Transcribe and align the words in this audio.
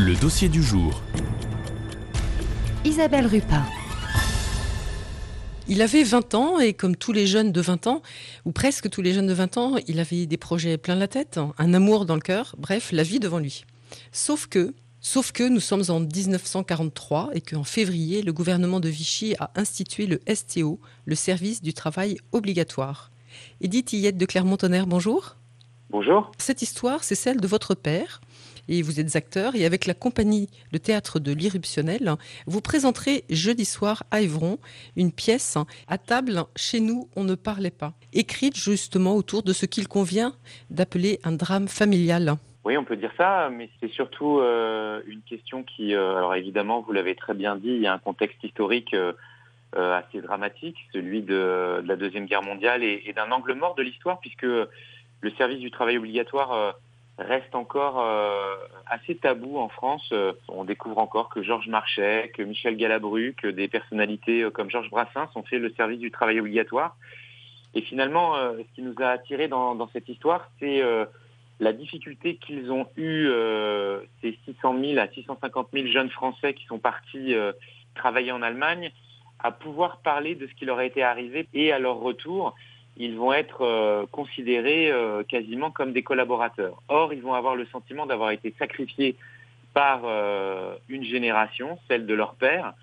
Le 0.00 0.14
dossier 0.14 0.48
du 0.48 0.62
jour. 0.62 1.02
Isabelle 2.84 3.26
Rupin. 3.26 3.64
Il 5.66 5.82
avait 5.82 6.04
20 6.04 6.34
ans 6.36 6.60
et 6.60 6.72
comme 6.72 6.94
tous 6.94 7.10
les 7.10 7.26
jeunes 7.26 7.50
de 7.50 7.60
20 7.60 7.88
ans, 7.88 8.02
ou 8.44 8.52
presque 8.52 8.88
tous 8.90 9.02
les 9.02 9.12
jeunes 9.12 9.26
de 9.26 9.32
20 9.32 9.56
ans, 9.56 9.74
il 9.88 9.98
avait 9.98 10.26
des 10.26 10.36
projets 10.36 10.78
plein 10.78 10.94
la 10.94 11.08
tête, 11.08 11.40
un 11.58 11.74
amour 11.74 12.06
dans 12.06 12.14
le 12.14 12.20
cœur, 12.20 12.54
bref, 12.58 12.92
la 12.92 13.02
vie 13.02 13.18
devant 13.18 13.40
lui. 13.40 13.64
Sauf 14.12 14.46
que, 14.46 14.72
sauf 15.00 15.32
que 15.32 15.42
nous 15.42 15.58
sommes 15.58 15.82
en 15.88 15.98
1943 15.98 17.30
et 17.34 17.40
qu'en 17.40 17.64
février, 17.64 18.22
le 18.22 18.32
gouvernement 18.32 18.78
de 18.78 18.88
Vichy 18.88 19.34
a 19.40 19.50
institué 19.56 20.06
le 20.06 20.20
STO, 20.32 20.78
le 21.06 21.16
service 21.16 21.60
du 21.60 21.74
travail 21.74 22.18
obligatoire. 22.30 23.10
Edith 23.60 23.92
Yette 23.94 24.16
de 24.16 24.26
Clermont-Tonnerre, 24.26 24.86
bonjour. 24.86 25.34
Bonjour. 25.90 26.30
Cette 26.38 26.62
histoire, 26.62 27.02
c'est 27.02 27.14
celle 27.14 27.40
de 27.40 27.48
votre 27.48 27.74
père, 27.74 28.20
et 28.68 28.82
vous 28.82 29.00
êtes 29.00 29.16
acteur. 29.16 29.54
Et 29.54 29.64
avec 29.64 29.86
la 29.86 29.94
compagnie 29.94 30.48
Le 30.72 30.78
Théâtre 30.78 31.18
de 31.18 31.32
l'Irruptionnel, 31.32 32.14
vous 32.46 32.60
présenterez 32.60 33.24
jeudi 33.30 33.64
soir 33.64 34.04
à 34.10 34.20
Évron 34.20 34.58
une 34.96 35.12
pièce 35.12 35.56
à 35.86 35.98
table 35.98 36.44
Chez 36.56 36.80
nous, 36.80 37.08
on 37.16 37.24
ne 37.24 37.34
parlait 37.34 37.70
pas, 37.70 37.92
écrite 38.12 38.56
justement 38.56 39.14
autour 39.16 39.42
de 39.42 39.52
ce 39.52 39.66
qu'il 39.66 39.88
convient 39.88 40.34
d'appeler 40.70 41.18
un 41.24 41.32
drame 41.32 41.68
familial. 41.68 42.36
Oui, 42.64 42.76
on 42.76 42.84
peut 42.84 42.96
dire 42.96 43.12
ça, 43.16 43.48
mais 43.50 43.70
c'est 43.80 43.90
surtout 43.90 44.40
euh, 44.40 45.00
une 45.06 45.22
question 45.22 45.62
qui, 45.62 45.94
euh, 45.94 46.16
alors 46.16 46.34
évidemment, 46.34 46.82
vous 46.82 46.92
l'avez 46.92 47.14
très 47.14 47.32
bien 47.32 47.56
dit, 47.56 47.70
il 47.70 47.80
y 47.80 47.86
a 47.86 47.94
un 47.94 47.98
contexte 47.98 48.44
historique 48.44 48.92
euh, 48.94 49.14
assez 49.72 50.20
dramatique, 50.20 50.76
celui 50.92 51.22
de, 51.22 51.82
la 51.82 51.96
Deuxième 51.96 52.26
Guerre 52.26 52.42
mondiale 52.42 52.82
et, 52.84 53.12
d'un 53.16 53.30
angle 53.30 53.54
mort 53.54 53.74
de 53.74 53.82
l'histoire, 53.82 54.20
puisque 54.20 54.42
le 54.42 55.30
service 55.38 55.60
du 55.60 55.70
travail 55.70 55.96
obligatoire 55.96 56.74
reste 57.18 57.54
encore 57.54 58.00
euh, 58.00 58.54
assez 58.86 59.16
tabou 59.16 59.58
en 59.58 59.68
France. 59.68 60.08
Euh, 60.12 60.32
on 60.48 60.64
découvre 60.64 60.98
encore 60.98 61.28
que 61.28 61.42
Georges 61.42 61.68
Marchais, 61.68 62.30
que 62.34 62.42
Michel 62.42 62.76
Galabru, 62.76 63.34
que 63.40 63.48
des 63.48 63.68
personnalités 63.68 64.46
comme 64.52 64.70
Georges 64.70 64.90
Brassens 64.90 65.28
ont 65.34 65.42
fait 65.42 65.58
le 65.58 65.70
service 65.70 65.98
du 65.98 66.10
travail 66.10 66.40
obligatoire. 66.40 66.96
Et 67.74 67.82
finalement, 67.82 68.34
ce 68.34 68.74
qui 68.74 68.82
nous 68.82 68.94
a 68.98 69.08
attirés 69.10 69.46
dans, 69.46 69.88
cette 69.92 70.08
histoire, 70.08 70.50
c'est 70.58 70.82
la 71.60 71.72
difficulté 71.74 72.36
qu'ils 72.36 72.72
ont 72.72 72.86
eu, 72.96 73.28
ces 74.22 74.38
600 74.46 74.80
000 74.80 74.98
à 74.98 75.06
650 75.08 75.68
000 75.74 75.86
jeunes 75.88 76.08
Français 76.08 76.54
qui 76.54 76.64
sont 76.64 76.78
partis 76.78 77.34
travailler 77.94 78.32
en 78.32 78.40
Allemagne, 78.40 78.90
à 79.38 79.52
pouvoir 79.52 79.98
parler 79.98 80.34
de 80.34 80.46
ce 80.46 80.54
qui 80.54 80.64
leur 80.64 80.78
a 80.78 80.84
été 80.86 81.02
arrivé 81.02 81.46
et 81.52 81.70
à 81.70 81.78
leur 81.78 81.96
retour 81.96 82.54
ils 82.98 83.16
vont 83.16 83.32
être 83.32 83.62
euh, 83.62 84.06
considérés 84.10 84.90
euh, 84.90 85.22
quasiment 85.22 85.70
comme 85.70 85.92
des 85.92 86.02
collaborateurs. 86.02 86.82
Or, 86.88 87.12
ils 87.12 87.22
vont 87.22 87.34
avoir 87.34 87.54
le 87.54 87.64
sentiment 87.66 88.06
d'avoir 88.06 88.32
été 88.32 88.54
sacrifiés 88.58 89.16
par 89.72 90.02
euh, 90.04 90.74
une 90.88 91.04
génération, 91.04 91.78
celle 91.86 92.06
de 92.06 92.14
leur 92.14 92.34
père, 92.34 92.74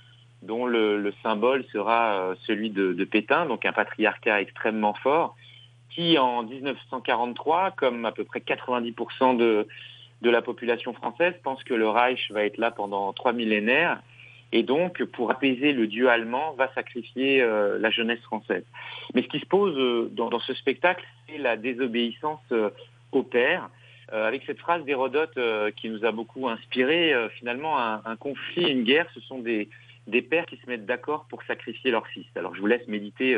dont 0.41 0.65
le, 0.65 1.13
symbole 1.21 1.65
sera 1.73 2.33
celui 2.45 2.69
de, 2.69 3.03
Pétain, 3.03 3.45
donc 3.45 3.65
un 3.65 3.73
patriarcat 3.73 4.41
extrêmement 4.41 4.93
fort, 4.93 5.35
qui 5.89 6.17
en 6.17 6.43
1943, 6.43 7.71
comme 7.71 8.05
à 8.05 8.11
peu 8.11 8.23
près 8.23 8.39
90% 8.39 9.37
de, 9.37 9.67
de 10.21 10.29
la 10.29 10.41
population 10.41 10.93
française, 10.93 11.33
pense 11.43 11.63
que 11.63 11.73
le 11.73 11.89
Reich 11.89 12.31
va 12.31 12.43
être 12.43 12.57
là 12.57 12.69
pendant 12.69 13.11
trois 13.11 13.33
millénaires 13.33 14.01
et 14.51 14.63
donc, 14.63 15.03
pour 15.05 15.31
apaiser 15.31 15.73
le 15.73 15.87
dieu 15.87 16.09
allemand, 16.09 16.53
va 16.53 16.71
sacrifier 16.73 17.41
euh, 17.41 17.77
la 17.79 17.89
jeunesse 17.89 18.21
française. 18.21 18.63
Mais 19.13 19.21
ce 19.21 19.27
qui 19.27 19.39
se 19.39 19.45
pose 19.45 19.77
euh, 19.77 20.09
dans, 20.11 20.39
ce 20.39 20.53
spectacle, 20.53 21.05
c'est 21.27 21.37
la 21.37 21.57
désobéissance 21.57 22.39
euh, 22.51 22.69
au 23.11 23.23
père, 23.23 23.69
avec 24.11 24.43
cette 24.45 24.59
phrase 24.59 24.85
d'Hérodote 24.85 25.37
qui 25.77 25.89
nous 25.89 26.05
a 26.05 26.11
beaucoup 26.11 26.47
inspiré. 26.47 27.11
finalement, 27.39 27.79
un, 27.79 28.15
conflit, 28.17 28.69
une 28.69 28.83
guerre, 28.83 29.07
ce 29.15 29.19
sont 29.21 29.39
des, 29.39 29.67
des 30.05 30.21
pères 30.21 30.45
qui 30.45 30.57
se 30.57 30.69
mettent 30.69 30.85
d'accord 30.85 31.25
pour 31.27 31.41
sacrifier 31.43 31.89
leur 31.89 32.05
fils. 32.07 32.27
Alors, 32.35 32.53
je 32.53 32.61
vous 32.61 32.67
laisse 32.67 32.87
méditer 32.87 33.35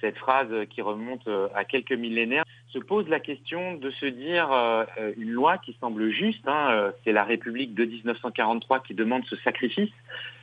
cette 0.00 0.18
phrase 0.18 0.48
qui 0.70 0.82
remonte 0.82 1.28
à 1.54 1.64
quelques 1.64 1.92
millénaires 1.92 2.44
se 2.74 2.80
pose 2.80 3.08
la 3.08 3.20
question 3.20 3.74
de 3.74 3.90
se 3.90 4.06
dire 4.06 4.50
euh, 4.52 4.84
une 5.16 5.30
loi 5.30 5.58
qui 5.58 5.76
semble 5.80 6.10
juste, 6.10 6.46
hein, 6.46 6.70
euh, 6.72 6.90
c'est 7.04 7.12
la 7.12 7.22
République 7.22 7.72
de 7.74 7.84
1943 7.84 8.80
qui 8.80 8.94
demande 8.94 9.24
ce 9.26 9.36
sacrifice 9.36 9.92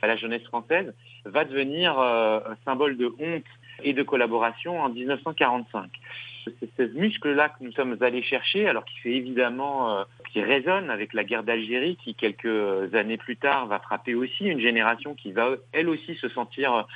à 0.00 0.06
la 0.06 0.16
jeunesse 0.16 0.42
française, 0.44 0.94
va 1.26 1.44
devenir 1.44 1.98
euh, 1.98 2.40
un 2.40 2.56
symbole 2.64 2.96
de 2.96 3.12
honte 3.20 3.44
et 3.84 3.92
de 3.92 4.02
collaboration 4.02 4.80
en 4.80 4.88
1945. 4.88 5.90
C'est 6.58 6.70
ce 6.76 6.98
muscle-là 6.98 7.50
que 7.50 7.62
nous 7.62 7.72
sommes 7.72 7.98
allés 8.00 8.22
chercher, 8.22 8.66
alors 8.66 8.84
qui 8.84 8.98
fait 8.98 9.12
évidemment, 9.12 10.04
qui 10.32 10.42
résonne 10.42 10.90
avec 10.90 11.12
la 11.12 11.22
guerre 11.22 11.44
d'Algérie, 11.44 11.96
qui 12.02 12.16
quelques 12.16 12.92
années 12.94 13.16
plus 13.16 13.36
tard 13.36 13.66
va 13.66 13.78
frapper 13.78 14.16
aussi 14.16 14.46
une 14.46 14.58
génération 14.58 15.14
qui 15.14 15.30
va 15.30 15.50
elle 15.70 15.88
aussi 15.88 16.16
se 16.16 16.28
sentir 16.28 16.86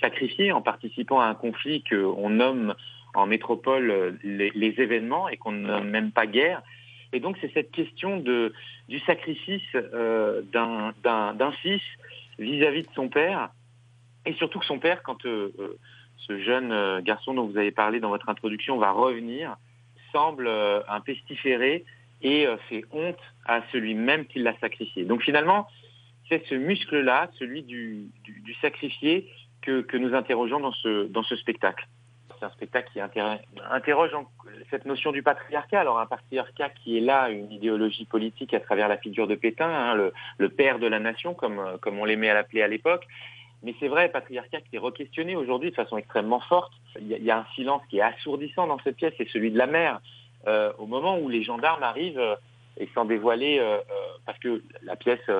sacrifiée 0.00 0.50
en 0.50 0.62
participant 0.62 1.20
à 1.20 1.26
un 1.26 1.34
conflit 1.34 1.84
qu'on 1.84 2.30
nomme 2.30 2.74
en 3.16 3.26
métropole 3.26 3.90
euh, 3.90 4.12
les, 4.22 4.74
événements 4.80 5.28
et 5.28 5.36
qu'on 5.36 5.52
ne 5.52 5.80
même 5.80 6.12
pas 6.12 6.26
guerre. 6.26 6.62
Et 7.12 7.20
donc 7.20 7.36
c'est 7.40 7.52
cette 7.52 7.70
question 7.70 8.18
de, 8.18 8.52
du 8.88 8.98
sacrifice 9.00 9.62
euh, 9.74 10.42
d'un 10.52 11.52
fils 11.62 11.82
vis-à-vis 12.38 12.82
de 12.82 12.92
son 12.94 13.08
père, 13.08 13.50
et 14.26 14.34
surtout 14.34 14.58
que 14.58 14.66
son 14.66 14.78
père, 14.78 15.02
quand 15.02 15.24
euh, 15.24 15.50
ce 16.18 16.38
jeune 16.40 17.00
garçon 17.00 17.32
dont 17.32 17.46
vous 17.46 17.56
avez 17.56 17.70
parlé 17.70 18.00
dans 18.00 18.10
votre 18.10 18.28
introduction 18.28 18.76
va 18.76 18.90
revenir, 18.90 19.56
semble 20.12 20.48
un 20.48 21.00
pestiféré 21.00 21.84
et 22.22 22.46
fait 22.68 22.84
honte 22.90 23.18
à 23.44 23.62
celui 23.70 23.94
même 23.94 24.26
qui 24.26 24.40
l'a 24.40 24.58
sacrifié. 24.58 25.04
Donc 25.04 25.22
finalement, 25.22 25.68
c'est 26.28 26.44
ce 26.46 26.54
muscle-là, 26.54 27.30
celui 27.38 27.62
du, 27.62 28.08
du, 28.24 28.54
sacrifié, 28.60 29.30
que, 29.62 29.82
que, 29.82 29.96
nous 29.96 30.14
interrogeons 30.14 30.60
dans 30.60 30.72
ce, 30.72 31.06
dans 31.06 31.22
ce 31.22 31.36
spectacle 31.36 31.86
c'est 32.38 32.46
un 32.46 32.50
spectacle 32.50 32.90
qui 32.92 33.00
interroge 33.00 34.10
cette 34.70 34.84
notion 34.84 35.12
du 35.12 35.22
patriarcat. 35.22 35.80
Alors 35.80 35.98
un 35.98 36.06
patriarcat 36.06 36.70
qui 36.70 36.98
est 36.98 37.00
là, 37.00 37.30
une 37.30 37.50
idéologie 37.50 38.04
politique 38.04 38.54
à 38.54 38.60
travers 38.60 38.88
la 38.88 38.98
figure 38.98 39.26
de 39.26 39.34
Pétain, 39.34 39.68
hein, 39.68 40.10
le, 40.38 40.48
père 40.48 40.78
de 40.78 40.86
la 40.86 40.98
nation, 40.98 41.34
comme, 41.34 41.78
comme 41.80 41.98
on 41.98 42.04
l'aimait 42.04 42.30
à 42.30 42.34
l'appeler 42.34 42.62
à 42.62 42.68
l'époque. 42.68 43.06
Mais 43.62 43.74
c'est 43.80 43.88
vrai, 43.88 44.08
patriarcat 44.08 44.60
qui 44.60 44.76
est 44.76 44.78
re-questionné 44.78 45.34
aujourd'hui 45.34 45.70
de 45.70 45.74
façon 45.74 45.96
extrêmement 45.96 46.40
forte. 46.40 46.72
Il 47.00 47.08
y, 47.08 47.30
a, 47.30 47.38
un 47.38 47.46
silence 47.54 47.82
qui 47.88 47.98
est 47.98 48.02
assourdissant 48.02 48.66
dans 48.66 48.78
cette 48.80 48.96
pièce, 48.96 49.14
c'est 49.16 49.28
celui 49.28 49.50
de 49.50 49.58
la 49.58 49.66
mère. 49.66 50.00
Euh, 50.46 50.72
au 50.78 50.86
moment 50.86 51.18
où 51.18 51.28
les 51.28 51.42
gendarmes 51.42 51.82
arrivent 51.82 52.18
euh, 52.18 52.36
et 52.76 52.88
sans 52.94 53.04
dévoiler, 53.04 53.58
euh, 53.58 53.78
parce 54.24 54.38
que 54.38 54.62
la 54.82 54.96
pièce 54.96 55.30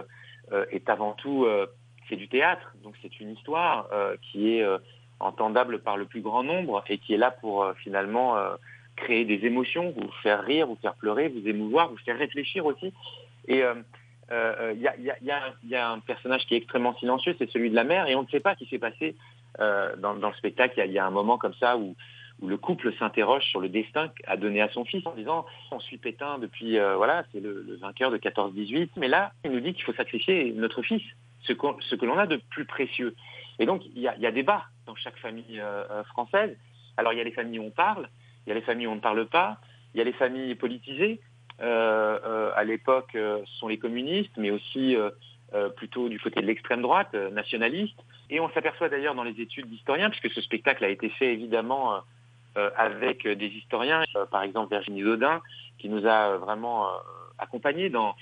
est 0.70 0.88
avant 0.88 1.12
tout, 1.12 1.46
c'est 2.08 2.16
du 2.16 2.28
théâtre, 2.28 2.72
donc 2.82 2.94
c'est 3.02 3.20
une 3.20 3.32
histoire 3.32 3.88
qui 4.22 4.52
est 4.52 4.64
entendable 5.20 5.80
par 5.80 5.96
le 5.96 6.04
plus 6.04 6.20
grand 6.20 6.42
nombre 6.42 6.84
et 6.88 6.98
qui 6.98 7.14
est 7.14 7.18
là 7.18 7.30
pour 7.30 7.62
euh, 7.62 7.72
finalement 7.74 8.36
euh, 8.36 8.54
créer 8.96 9.24
des 9.24 9.46
émotions, 9.46 9.92
vous 9.96 10.10
faire 10.22 10.42
rire, 10.44 10.66
vous 10.66 10.78
faire 10.80 10.94
pleurer, 10.94 11.28
vous 11.28 11.46
émouvoir, 11.48 11.90
vous 11.90 11.98
faire 11.98 12.18
réfléchir 12.18 12.64
aussi. 12.66 12.92
Et 13.48 13.62
il 14.30 14.80
y, 14.80 15.74
a, 15.76 15.90
un 15.90 15.98
personnage 16.00 16.46
qui 16.46 16.54
est 16.54 16.58
extrêmement 16.58 16.96
silencieux, 16.96 17.36
c'est 17.38 17.50
celui 17.50 17.70
de 17.70 17.74
la 17.74 17.84
mère, 17.84 18.08
et 18.08 18.16
on 18.16 18.22
ne 18.22 18.28
sait 18.28 18.40
pas 18.40 18.54
ce 18.54 18.60
qui 18.60 18.70
s'est 18.70 18.78
passé 18.78 19.14
euh, 19.60 19.94
dans, 19.96 20.14
le 20.14 20.34
spectacle. 20.34 20.82
Il 20.84 20.92
y, 20.92 20.98
a 20.98 21.06
un 21.06 21.10
moment 21.10 21.36
comme 21.36 21.54
ça 21.54 21.76
où, 21.76 21.94
le 22.42 22.58
couple 22.58 22.92
s'interroge 22.98 23.44
sur 23.44 23.60
le 23.60 23.70
destin 23.70 24.08
qu'a 24.08 24.36
donné 24.36 24.60
à 24.60 24.68
son 24.68 24.84
fils 24.84 25.06
en 25.06 25.14
disant 25.14 25.46
on 25.70 25.80
suit 25.80 25.96
Pétain 25.96 26.38
depuis 26.38 26.78
voilà 26.78 27.24
c'est 27.32 27.40
le, 27.40 27.78
vainqueur 27.80 28.10
de 28.10 28.18
14-18 28.18 28.90
mais 28.96 29.08
là 29.08 29.32
il 29.42 29.52
nous 29.52 29.60
dit 29.60 29.72
qu'il 29.72 29.84
faut 29.84 29.94
sacrifier 29.94 30.52
notre 30.52 30.82
fils 30.82 31.00
ce 31.40 31.54
que 31.54 32.04
l'on 32.04 32.18
a 32.18 32.26
de 32.26 32.38
plus 32.50 32.66
précieux 32.66 33.16
et 33.58 33.66
donc, 33.66 33.82
il 33.94 34.02
y 34.02 34.08
a, 34.08 34.30
débat 34.30 34.64
dans 34.86 34.94
chaque 34.94 35.18
famille 35.18 35.60
euh, 35.60 35.84
euh, 35.90 36.04
française. 36.04 36.56
Alors, 36.96 37.12
il 37.12 37.18
y 37.18 37.20
a 37.20 37.24
les 37.24 37.32
familles 37.32 37.58
où 37.58 37.64
on 37.64 37.70
parle, 37.70 38.08
il 38.46 38.50
y 38.50 38.52
a 38.52 38.54
les 38.54 38.62
familles 38.62 38.86
où 38.86 38.92
on 38.92 38.96
ne 38.96 39.00
parle 39.00 39.26
pas, 39.26 39.58
il 39.94 39.98
y 39.98 40.00
a 40.00 40.04
les 40.04 40.12
familles 40.12 40.54
politisées. 40.54 41.20
Euh, 41.60 42.50
à 42.54 42.64
l'époque, 42.64 43.10
ce 43.14 43.58
sont 43.58 43.68
les 43.68 43.78
communistes, 43.78 44.36
mais 44.36 44.50
aussi 44.50 44.96
plutôt 45.76 46.08
du 46.08 46.20
côté 46.20 46.40
de 46.40 46.46
l'extrême 46.46 46.82
droite, 46.82 47.14
nationaliste. 47.14 47.98
Et 48.28 48.40
on 48.40 48.50
s'aperçoit 48.50 48.88
d'ailleurs 48.88 49.14
dans 49.14 49.24
les 49.24 49.40
études 49.40 49.66
d'historiens, 49.66 50.10
puisque 50.10 50.30
ce 50.34 50.40
spectacle 50.42 50.84
a 50.84 50.88
été 50.88 51.08
fait 51.10 51.32
évidemment 51.32 52.00
avec 52.76 53.26
des 53.26 53.46
historiens, 53.46 54.04
par 54.30 54.42
exemple 54.42 54.70
Virginie 54.70 55.02
Dodin, 55.02 55.40
qui 55.78 55.88
nous 55.88 56.06
a 56.06 56.36
vraiment 56.36 56.88
accompagnés 57.38 57.88
dans, 57.88 58.14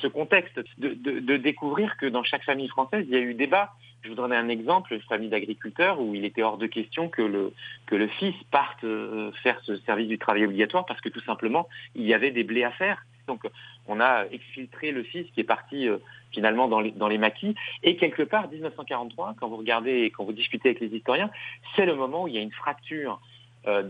ce 0.00 0.06
contexte, 0.06 0.58
de, 0.78 0.94
de, 0.94 1.36
découvrir 1.36 1.96
que 1.98 2.06
dans 2.06 2.22
chaque 2.24 2.44
famille 2.44 2.68
française, 2.68 3.04
il 3.06 3.14
y 3.14 3.18
a 3.18 3.20
eu 3.20 3.34
débat 3.34 3.72
je 4.02 4.10
vous 4.10 4.14
donner 4.14 4.36
un 4.36 4.48
exemple, 4.48 4.94
une 4.94 5.00
famille 5.02 5.28
d'agriculteurs 5.28 6.00
où 6.00 6.14
il 6.14 6.24
était 6.24 6.42
hors 6.42 6.58
de 6.58 6.66
question 6.66 7.08
que 7.08 7.22
le, 7.22 7.52
que 7.86 7.96
le 7.96 8.06
fils 8.06 8.34
parte 8.50 8.84
euh, 8.84 9.32
faire 9.42 9.58
ce 9.62 9.76
service 9.78 10.08
du 10.08 10.18
travail 10.18 10.44
obligatoire 10.44 10.86
parce 10.86 11.00
que 11.00 11.08
tout 11.08 11.20
simplement, 11.20 11.68
il 11.94 12.04
y 12.04 12.14
avait 12.14 12.30
des 12.30 12.44
blés 12.44 12.64
à 12.64 12.70
faire. 12.70 13.04
Donc, 13.26 13.42
on 13.86 14.00
a 14.00 14.24
exfiltré 14.30 14.92
le 14.92 15.02
fils 15.02 15.26
qui 15.32 15.40
est 15.40 15.44
parti 15.44 15.88
euh, 15.88 15.98
finalement 16.30 16.68
dans 16.68 16.80
les, 16.80 16.92
dans 16.92 17.08
les 17.08 17.18
maquis. 17.18 17.54
Et 17.82 17.96
quelque 17.96 18.22
part, 18.22 18.48
1943, 18.48 19.34
quand 19.38 19.48
vous 19.48 19.56
regardez 19.56 20.02
et 20.02 20.10
quand 20.10 20.24
vous 20.24 20.32
discutez 20.32 20.70
avec 20.70 20.80
les 20.80 20.96
historiens, 20.96 21.30
c'est 21.74 21.84
le 21.84 21.94
moment 21.94 22.24
où 22.24 22.28
il 22.28 22.34
y 22.34 22.38
a 22.38 22.42
une 22.42 22.52
fracture 22.52 23.20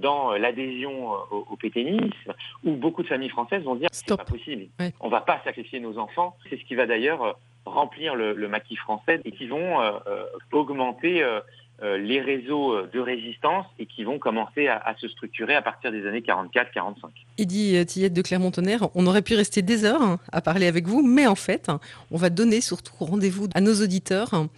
dans 0.01 0.33
l'adhésion 0.33 1.13
au, 1.31 1.55
pétainisme, 1.55 2.35
où 2.65 2.73
beaucoup 2.73 3.05
de 3.05 3.07
familles 3.07 3.29
françaises 3.29 3.63
vont 3.63 3.77
dire 3.77 3.89
c'est 3.93 4.09
pas 4.09 4.25
possible, 4.25 4.67
on 4.81 4.91
on 4.99 5.09
va 5.09 5.21
pas 5.21 5.41
sacrifier 5.45 5.79
nos 5.79 5.99
enfants. 5.99 6.37
C'est 6.49 6.59
ce 6.59 6.65
qui 6.65 6.75
va 6.75 6.87
d'ailleurs 6.87 7.37
remplir 7.73 8.15
le, 8.15 8.49
maquis 8.49 8.76
français 8.76 9.20
et 9.25 9.32
qui 9.32 9.47
vont 9.47 9.79
augmenter 10.53 11.25
euh, 11.81 11.97
les 11.97 12.20
réseaux 12.20 12.73
euh, 12.73 12.91
de 12.93 12.99
résistance 12.99 13.67
et 13.79 13.87
qui 13.87 14.03
vont 14.03 14.19
commencer 14.19 14.67
à, 14.67 14.94
se 14.99 15.06
structurer 15.06 15.55
à 15.55 15.62
partir 15.62 15.93
des 15.93 16.06
années 16.09 16.23
44-45. 16.23 16.97
Euh, 17.40 17.85
Tillette 17.85 18.12
de 18.12 18.23
Clermont-Tonnerre, 18.23 18.88
on 18.94 19.06
aurait 19.06 19.23
pu 19.23 19.35
rester 19.35 19.62
des 19.62 19.85
heures 19.85 20.02
hein, 20.02 20.19
à 20.32 20.40
parler 20.40 20.67
avec 20.67 20.87
vous, 20.87 21.02
mais 21.02 21.26
en 21.26 21.35
fait, 21.35 21.69
on 22.11 22.17
va 22.17 22.31
donner 22.31 22.61
surtout 22.61 22.93
rendez-vous 22.99 23.49
à 23.55 23.61
nos 23.61 23.75
auditeurs 23.82 24.49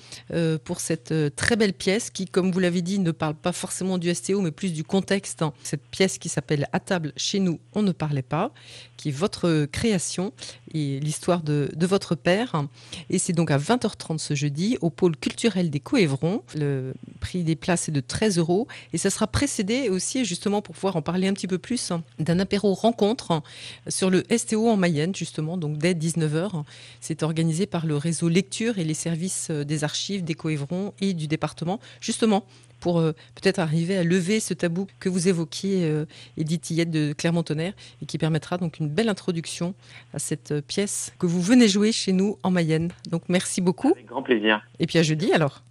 pour 0.64 0.80
cette 0.80 1.14
très 1.36 1.56
belle 1.56 1.72
pièce 1.72 2.10
qui, 2.10 2.26
comme 2.26 2.50
vous 2.52 2.60
l'avez 2.60 2.82
dit, 2.82 2.98
ne 2.98 3.10
parle 3.10 3.34
pas 3.34 3.52
forcément 3.52 3.98
du 3.98 4.12
STO, 4.14 4.40
mais 4.40 4.50
plus 4.50 4.72
du 4.72 4.84
contexte. 4.84 5.44
Cette 5.62 5.82
pièce 5.82 6.18
qui 6.18 6.28
s'appelle 6.28 6.68
À 6.72 6.80
table 6.80 7.12
chez 7.16 7.40
nous, 7.40 7.58
on 7.74 7.82
ne 7.82 7.92
parlait 7.92 8.22
pas, 8.22 8.52
qui 8.96 9.08
est 9.08 9.12
votre 9.12 9.66
création 9.66 10.32
et 10.72 11.00
l'histoire 11.00 11.42
de, 11.42 11.70
de, 11.74 11.86
votre 11.86 12.14
père. 12.14 12.64
Et 13.08 13.18
c'est 13.18 13.32
donc 13.32 13.50
à 13.50 13.58
20h30 13.58 14.18
ce 14.18 14.34
jeudi 14.34 14.76
au 14.80 14.90
pôle 14.90 15.16
culturel 15.16 15.70
des 15.70 15.80
Coévrons. 15.80 16.42
Le 16.54 16.94
prix 17.20 17.42
des 17.42 17.56
places 17.56 17.88
est 17.88 17.92
de 17.92 18.00
13 18.00 18.38
euros. 18.38 18.68
Et 18.92 18.98
ça 18.98 19.10
sera 19.10 19.26
précédé 19.26 19.88
aussi, 19.88 20.24
justement, 20.24 20.62
pour 20.62 20.74
pouvoir 20.74 20.96
en 20.96 21.02
parler 21.02 21.28
un 21.28 21.32
petit 21.32 21.46
peu 21.46 21.58
plus, 21.58 21.92
d'un 22.18 22.38
apéro 22.38 22.69
rencontre 22.75 23.43
sur 23.88 24.11
le 24.11 24.25
STO 24.37 24.69
en 24.69 24.76
Mayenne, 24.76 25.14
justement, 25.14 25.56
donc 25.56 25.78
dès 25.78 25.94
19h. 25.94 26.64
C'est 27.00 27.22
organisé 27.22 27.67
par 27.67 27.87
le 27.87 27.96
réseau 27.96 28.28
Lecture 28.28 28.78
et 28.78 28.84
les 28.84 28.94
services 28.94 29.50
des 29.50 29.84
archives 29.84 30.25
des 30.25 30.34
Coévrons 30.34 30.94
et 31.00 31.14
du 31.14 31.26
département, 31.26 31.81
justement 32.00 32.44
pour 32.81 32.99
euh, 32.99 33.12
peut-être 33.40 33.58
arriver 33.58 33.96
à 33.96 34.02
lever 34.02 34.40
ce 34.40 34.55
tabou 34.55 34.88
que 34.99 35.08
vous 35.08 35.28
évoquiez, 35.28 35.84
euh, 35.84 36.06
Edith 36.37 36.62
Tillette 36.62 36.90
de 36.90 37.12
Clermont-Tonnerre, 37.12 37.75
et 38.02 38.06
qui 38.06 38.19
permettra 38.19 38.56
donc 38.56 38.81
une 38.81 38.88
belle 38.88 39.08
introduction 39.08 39.75
à 40.12 40.19
cette 40.19 40.52
euh, 40.52 40.62
pièce 40.62 41.12
que 41.19 41.26
vous 41.26 41.40
venez 41.40 41.69
jouer 41.69 41.93
chez 41.93 42.12
nous 42.12 42.38
en 42.43 42.50
Mayenne. 42.50 42.90
Donc 43.11 43.23
merci 43.28 43.61
beaucoup. 43.61 43.93
Avec 43.93 44.06
grand 44.06 44.23
plaisir. 44.23 44.62
Et 44.81 44.87
puis 44.87 44.99
à 44.99 45.02
jeudi 45.02 45.32
alors. 45.32 45.62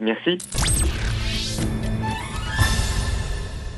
Merci. 0.00 0.38